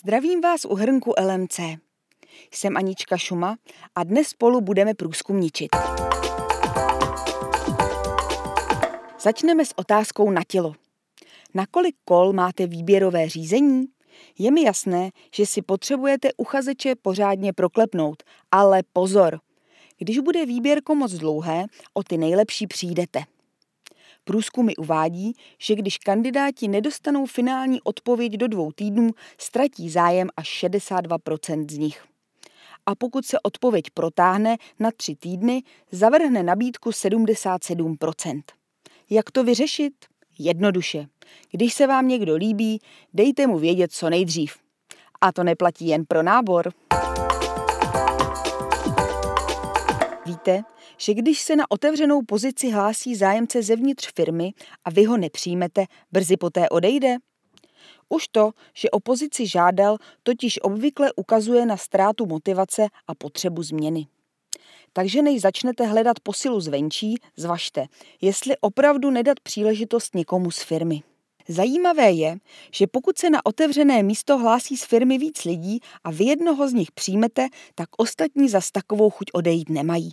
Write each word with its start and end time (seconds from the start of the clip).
Zdravím 0.00 0.40
vás 0.40 0.64
u 0.64 0.74
hrnku 0.74 1.12
LMC. 1.20 1.60
Jsem 2.52 2.76
Anička 2.76 3.16
Šuma 3.16 3.56
a 3.94 4.04
dnes 4.04 4.28
spolu 4.28 4.60
budeme 4.60 4.94
průzkumničit. 4.94 5.68
Začneme 9.20 9.64
s 9.64 9.72
otázkou 9.76 10.30
na 10.30 10.42
tělo. 10.48 10.74
Na 11.54 11.66
kolik 11.66 11.96
kol 12.04 12.32
máte 12.32 12.66
výběrové 12.66 13.28
řízení? 13.28 13.86
Je 14.38 14.50
mi 14.50 14.62
jasné, 14.62 15.10
že 15.34 15.46
si 15.46 15.62
potřebujete 15.62 16.28
uchazeče 16.36 16.94
pořádně 17.02 17.52
proklepnout, 17.52 18.22
ale 18.50 18.82
pozor! 18.92 19.40
Když 19.98 20.18
bude 20.18 20.46
výběrko 20.46 20.94
moc 20.94 21.12
dlouhé, 21.12 21.64
o 21.94 22.02
ty 22.02 22.18
nejlepší 22.18 22.66
přijdete. 22.66 23.22
Průzkumy 24.28 24.72
uvádí, 24.78 25.32
že 25.58 25.74
když 25.74 25.98
kandidáti 25.98 26.68
nedostanou 26.68 27.26
finální 27.26 27.80
odpověď 27.82 28.32
do 28.32 28.48
dvou 28.48 28.72
týdnů, 28.72 29.10
ztratí 29.38 29.90
zájem 29.90 30.28
až 30.36 30.64
62% 30.64 31.70
z 31.70 31.78
nich. 31.78 32.04
A 32.86 32.94
pokud 32.94 33.26
se 33.26 33.40
odpověď 33.40 33.84
protáhne 33.94 34.56
na 34.78 34.90
tři 34.96 35.14
týdny, 35.16 35.62
zavrhne 35.90 36.42
nabídku 36.42 36.90
77%. 36.90 38.42
Jak 39.10 39.30
to 39.30 39.44
vyřešit? 39.44 39.92
Jednoduše. 40.38 41.06
Když 41.50 41.74
se 41.74 41.86
vám 41.86 42.08
někdo 42.08 42.36
líbí, 42.36 42.80
dejte 43.14 43.46
mu 43.46 43.58
vědět 43.58 43.92
co 43.92 44.10
nejdřív. 44.10 44.56
A 45.20 45.32
to 45.32 45.44
neplatí 45.44 45.88
jen 45.88 46.04
pro 46.04 46.22
nábor. 46.22 46.72
Víte, 50.26 50.62
že 50.96 51.14
když 51.14 51.40
se 51.40 51.56
na 51.56 51.70
otevřenou 51.70 52.22
pozici 52.22 52.70
hlásí 52.70 53.14
zájemce 53.14 53.62
zevnitř 53.62 54.12
firmy 54.14 54.52
a 54.84 54.90
vy 54.90 55.04
ho 55.04 55.16
nepřijmete, 55.16 55.84
brzy 56.12 56.36
poté 56.36 56.68
odejde? 56.68 57.16
Už 58.08 58.28
to, 58.28 58.50
že 58.74 58.90
o 58.90 59.00
pozici 59.00 59.46
žádal, 59.46 59.96
totiž 60.22 60.58
obvykle 60.62 61.12
ukazuje 61.16 61.66
na 61.66 61.76
ztrátu 61.76 62.26
motivace 62.26 62.86
a 63.06 63.14
potřebu 63.14 63.62
změny. 63.62 64.06
Takže 64.92 65.22
než 65.22 65.40
začnete 65.40 65.86
hledat 65.86 66.20
posilu 66.20 66.60
zvenčí, 66.60 67.14
zvažte, 67.36 67.86
jestli 68.20 68.56
opravdu 68.60 69.10
nedat 69.10 69.40
příležitost 69.40 70.14
někomu 70.14 70.50
z 70.50 70.62
firmy. 70.62 71.02
Zajímavé 71.48 72.10
je, 72.10 72.36
že 72.72 72.86
pokud 72.86 73.18
se 73.18 73.30
na 73.30 73.46
otevřené 73.46 74.02
místo 74.02 74.38
hlásí 74.38 74.76
z 74.76 74.84
firmy 74.84 75.18
víc 75.18 75.44
lidí 75.44 75.80
a 76.04 76.10
vy 76.10 76.24
jednoho 76.24 76.68
z 76.68 76.72
nich 76.72 76.92
přijmete, 76.92 77.48
tak 77.74 77.88
ostatní 77.96 78.48
zas 78.48 78.70
takovou 78.70 79.10
chuť 79.10 79.26
odejít 79.32 79.68
nemají. 79.68 80.10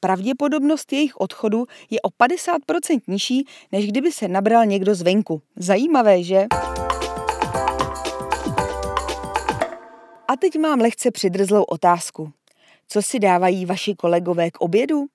Pravděpodobnost 0.00 0.92
jejich 0.92 1.16
odchodu 1.16 1.66
je 1.90 2.00
o 2.00 2.08
50% 2.08 3.00
nižší, 3.06 3.46
než 3.72 3.86
kdyby 3.86 4.12
se 4.12 4.28
nabral 4.28 4.66
někdo 4.66 4.94
zvenku. 4.94 5.42
Zajímavé, 5.56 6.22
že? 6.22 6.46
A 10.28 10.36
teď 10.36 10.58
mám 10.58 10.80
lehce 10.80 11.10
přidrzlou 11.10 11.62
otázku. 11.62 12.32
Co 12.88 13.02
si 13.02 13.18
dávají 13.18 13.66
vaši 13.66 13.94
kolegové 13.94 14.50
k 14.50 14.60
obědu? 14.60 15.06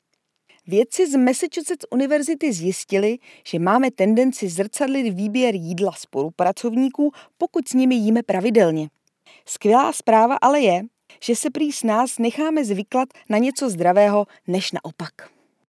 Vědci 0.68 1.12
z 1.12 1.16
Massachusetts 1.16 1.86
univerzity 1.92 2.54
zjistili, 2.54 3.18
že 3.48 3.60
máme 3.60 3.92
tendenci 3.92 4.50
zrcadlit 4.50 5.14
výběr 5.14 5.56
jídla 5.56 5.92
spolupracovníků, 5.92 7.12
pokud 7.38 7.68
s 7.68 7.74
nimi 7.74 7.96
jíme 7.96 8.24
pravidelně. 8.24 8.90
Skvělá 9.46 9.94
zpráva 9.94 10.38
ale 10.42 10.60
je, 10.60 10.84
že 11.22 11.36
se 11.36 11.50
prý 11.50 11.72
s 11.72 11.84
nás 11.84 12.20
necháme 12.20 12.66
zvyklat 12.66 13.10
na 13.30 13.38
něco 13.38 13.70
zdravého, 13.70 14.26
než 14.48 14.72
naopak. 14.72 15.14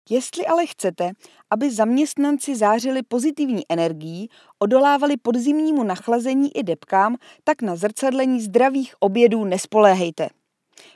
Jestli 0.09 0.45
ale 0.45 0.65
chcete, 0.65 1.11
aby 1.49 1.71
zaměstnanci 1.71 2.55
zářili 2.55 3.03
pozitivní 3.03 3.63
energií, 3.69 4.29
odolávali 4.59 5.17
podzimnímu 5.17 5.83
nachlazení 5.83 6.57
i 6.57 6.63
depkám, 6.63 7.15
tak 7.43 7.61
na 7.61 7.75
zrcadlení 7.75 8.41
zdravých 8.41 8.95
obědů 8.99 9.45
nespoléhejte. 9.45 10.29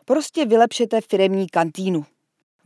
Prostě 0.06 0.45
vylepšete 0.45 1.02
firemní 1.02 1.50
kantýnu. 1.50 2.06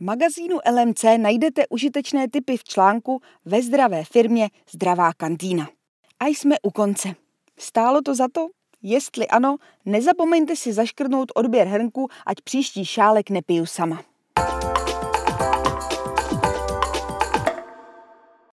magazínu 0.00 0.58
LMC 0.72 1.04
najdete 1.16 1.68
užitečné 1.68 2.28
typy 2.28 2.56
v 2.56 2.64
článku 2.64 3.20
Ve 3.44 3.62
zdravé 3.62 4.04
firmě 4.04 4.48
Zdravá 4.70 5.12
kantýna. 5.12 5.68
A 6.20 6.26
jsme 6.26 6.56
u 6.62 6.70
konce. 6.70 7.14
Stálo 7.58 8.02
to 8.02 8.14
za 8.14 8.28
to? 8.32 8.48
Jestli 8.82 9.28
ano, 9.28 9.56
nezapomeňte 9.84 10.56
si 10.56 10.72
zaškrtnout 10.72 11.32
odběr 11.34 11.66
hrnku, 11.66 12.08
ať 12.26 12.40
příští 12.40 12.84
šálek 12.84 13.30
nepiju 13.30 13.66
sama. 13.66 14.02